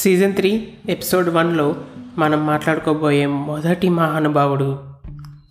[0.00, 1.76] Season three episode వన్లో
[2.18, 4.78] మనం మాట్లాడుకోబోయే మొదటి మహానుభావుడు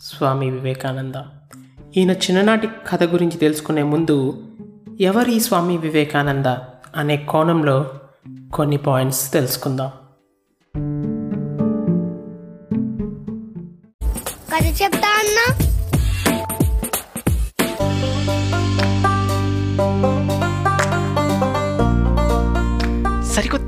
[0.02, 1.16] స్వామి వివేకానంద.
[1.98, 4.44] ఈయన చిన్ననాటి కథ గురించి తెలుసుకునే ముందు
[5.02, 6.46] ఎవరి స్వామి వివేకానంద
[6.96, 7.90] అనే కోణంలో
[8.54, 9.92] కొన్ని పాయింట్స్ తెలుసుకుందాం.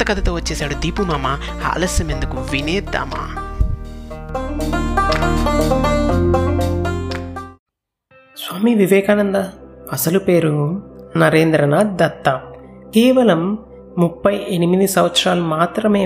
[0.01, 1.39] కొత్త కథతో వచ్చేసాడు దీపు మామ.
[1.65, 2.37] ఆలస్యం ఎందుకు?
[2.51, 3.35] వినేద్దామా?
[8.37, 9.35] స్వామి వివేకానంద
[9.91, 10.83] అసలు పేరు
[11.17, 12.41] నరేంద్రనాథ్ దత్త.
[12.93, 13.57] కేవలం
[13.97, 16.05] ముప్పై ఎనిమిది సంవత్సరాలు మాత్రమే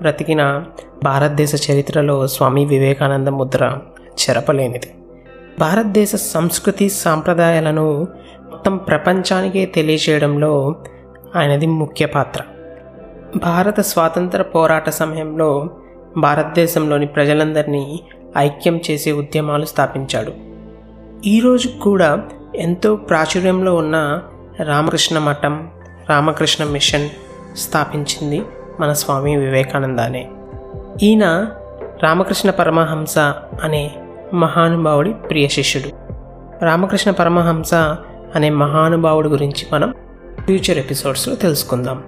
[0.00, 0.64] బ్రతికిన
[1.04, 4.94] భారతదేశ చరిత్రలో స్వామి వివేకానంద ముద్ర చెరపలేనిది.
[5.60, 8.06] భారతదేశ సంస్కృతి సాంప్రదాయాలను
[8.50, 10.82] మొత్తం ప్రపంచానికే తెలియజేయడంలో
[11.36, 12.40] ఆయనది ముఖ్య పాత్ర.
[13.36, 15.70] భారత స్వాతంత్ర పోరాట సమయంలో
[16.16, 18.00] భారతదేశంలోని ప్రజలందరినీ
[18.38, 20.32] ఐక్యం చేసే ఉద్యమాలు స్థాపించాడు.
[21.26, 22.22] ఈరోజు కూడా
[22.56, 24.22] ఎంతో ప్రాచుర్యంలో ఉన్న
[24.62, 25.70] రామకృష్ణ మఠం
[26.10, 27.08] రామకృష్ణ మిషన్
[27.56, 28.42] స్థాపించింది
[28.80, 30.30] మన స్వామి వివేకానందనే.
[31.02, 31.46] ఈయన
[32.02, 33.18] రామకృష్ణ పరమహంస
[33.62, 33.90] అనే
[34.34, 35.90] మహానుభావుడి ప్రియ శిష్యుడు.
[36.64, 37.74] రామకృష్ణ పరమహంస
[38.34, 39.94] అనే మహానుభావుడి గురించి మనం
[40.40, 42.02] ఫ్యూచర్ ఎపిసోడ్స్లో తెలుసుకుందాం.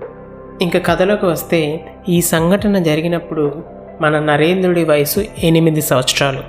[0.61, 3.63] ఇంకా కథలోకి వస్తే ఈ సంఘటన జరిగినప్పుడు
[4.01, 6.41] మన నరేంద్రుడి వయసు ఎనిమిది సంవత్సరాలు.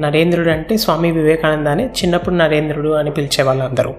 [0.00, 3.94] నరేంద్రుడు అంటే స్వామి వివేకానంద అని చిన్నప్పుడు నరేంద్రుడు అని పిలిచేవాళ్ళు అందరూ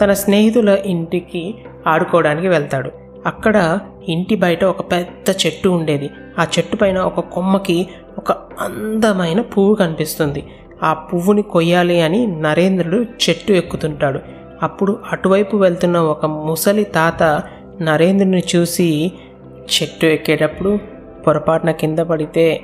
[0.00, 1.54] తన స్నేహితుల ఇంటికి
[1.86, 2.90] ఆడుకోవడానికి వెళ్తాడు.
[3.26, 3.78] అక్కడ
[4.08, 6.10] ఇంటి బయట ఒక పెద్ద చెట్టు ఉండేది.
[6.38, 10.44] ఆ చెట్టు పైన ఒక కొమ్మకి ఒక అందమైన పువ్వు కనిపిస్తుంది.
[10.82, 14.20] ఆ పువ్వుని కొయ్యాలి అని నరేంద్రుడు చెట్టు ఎక్కుతుంటాడు.
[14.62, 17.42] అప్పుడు అటువైపు వెళ్తున్న ఒక ముసలి తాత
[17.80, 19.12] నరేంద్రుని చూసి
[19.48, 20.78] చెట్టు ఎక్కేటప్పుడు
[21.26, 22.60] పొరపాటున కింద పడితే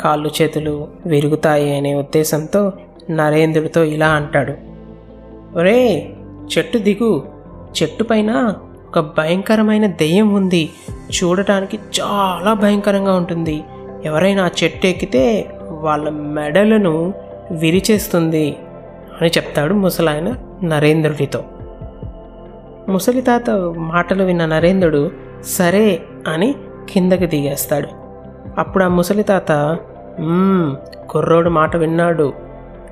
[0.00, 2.72] కాళ్ళు చేతులు విరుగుతాయి అనే ఉద్దేశంతో
[3.10, 4.54] నరేంద్రుడితో ఇలా అంటాడు.
[5.58, 6.12] ఒరే
[6.58, 7.26] చెట్టు దిగు.
[7.82, 8.54] చెట్టు పైన
[8.88, 10.70] ఒక భయంకరమైన దెయ్యం ఉంది.
[10.90, 13.62] చూడటానికి చాలా భయంకరంగా ఉంటుంది.
[14.04, 17.14] ఎవరైనా ఆ చెట్టు ఎక్కితే వాళ్ళ మెడలను
[17.50, 18.56] విరిచేస్తుంది
[19.20, 21.44] అని చెప్తాడు ముసలాయన నరేంద్రుడితో.
[22.90, 25.10] ముసలి తాత మాటలు విన్న నరేంద్రుడు
[25.58, 26.54] సరే అని
[26.90, 27.88] కిందకి దిగేస్తాడు.
[28.58, 29.78] అప్పుడు ఆ ముసలి తాత
[31.10, 32.32] కుర్రోడు మాట విన్నాడు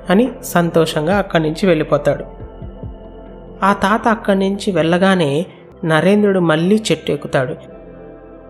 [0.09, 2.23] అని సంతోషంగా అక్కడి నుంచి వెళ్ళిపోతాడు.
[3.65, 5.45] ఆ తాత అక్కడి నుంచి వెళ్ళగానే
[5.85, 7.55] నరేంద్రుడు మళ్ళీ చెట్టు ఎక్కుతాడు.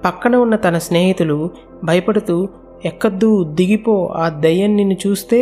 [0.06, 1.50] పక్కన ఉన్న తన స్నేహితులు
[1.84, 2.48] భయపడుతూ
[2.86, 5.40] ఎక్కద్దు దిగిపో ఆ దయ్యం నిన్ను చూస్తే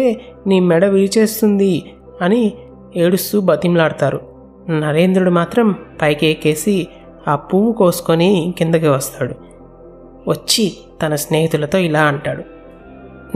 [0.47, 1.73] నీ మెడ విరిచేస్తుంది
[2.21, 2.53] అని
[2.95, 4.36] ఏడుస్తూ బతిమలాడతారు.
[4.69, 6.87] నరేంద్రుడు మాత్రం పైకి ఎక్కేసి
[7.27, 9.33] ఆ పువ్వు కోసుకొని కిందకి వస్తాడు.
[10.27, 12.43] వచ్చి తన స్నేహితులతో ఇలా అంటాడు.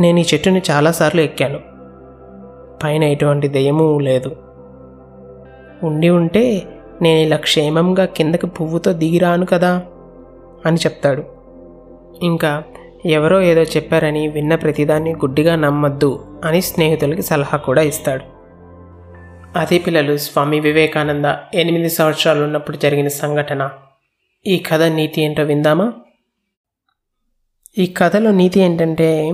[0.02, 1.60] నేను ఈ చెట్టుని చాలాసార్లు ఎక్కాను.
[2.84, 4.36] పైన ఎటువంటి దయ్యమూ లేదు.
[5.84, 6.64] ఉండి ఉంటే
[7.02, 9.84] నేను ఇలా క్షేమంగా కిందకి పువ్వుతో దిగిరాను కదా
[10.66, 11.24] అని చెప్తాడు.
[12.24, 12.64] ఇంకా
[13.06, 18.31] ఎవరో ఏదో చెప్పారని విన్న ప్రతిదాన్ని గుడ్డిగా నమ్మద్దు అని స్నేహితులకి సలహా కూడా ఇస్తాడు.
[19.56, 23.70] అదే పిల్లలు స్వామి వివేకానంద ఎనిమిది సంవత్సరాలు ఉన్నప్పుడు జరిగిన సంఘటన.
[24.48, 25.94] ఈ కథ నీతి ఏంటో విందామా?
[27.78, 29.34] ఈ కథలో నీతి ఏంటంటే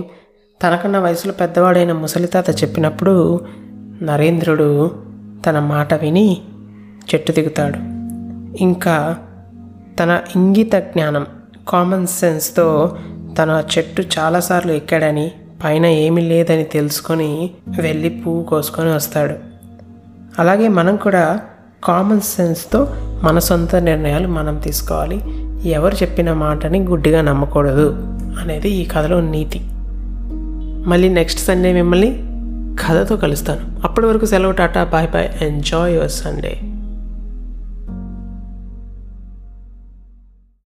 [0.62, 3.40] తనకన్నా వయసులో పెద్దవాడైన ముసలితాత చెప్పినప్పుడు
[4.02, 5.02] నరేంద్రుడు
[5.46, 6.42] తన మాట విని
[7.14, 7.76] చెట్టు దిగుతాడు.
[8.62, 9.18] ఇంకా
[10.00, 11.26] తన ఇంగిత జ్ఞానం
[11.68, 12.98] కామన్ సెన్స్తో
[13.38, 15.32] తన చెట్టు చాలాసార్లు ఎక్కాడని
[15.64, 17.50] పైన ఏమీ లేదని తెలుసుకొని
[17.80, 19.47] వెళ్ళి పువ్వు కోసుకొని వస్తాడు.
[20.38, 21.40] అలాగే మనం కూడా
[21.84, 25.20] కామన్ సెన్స్తో మన సొంత నిర్ణయాలు మనం తీసుకోవాలి.
[25.70, 27.96] ఎవరు చెప్పిన మాటని గుడ్డిగా నమ్మకూడదు
[28.40, 29.60] అనేది ఈ కథలో నీతి.
[30.88, 32.22] మళ్ళీ నెక్స్ట్ సండే మిమ్మల్ని
[32.86, 33.60] కథతో కలుస్తాను.
[33.84, 36.58] అప్పటి వరకు సెలవు tata bye bye enjoy your Sunday